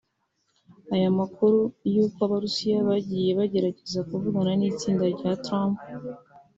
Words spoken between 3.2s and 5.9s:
bagerageza kuvugana n’itsinda rya Trump